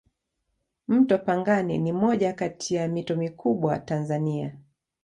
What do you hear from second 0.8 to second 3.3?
mto pangani ni moja Kati ya mito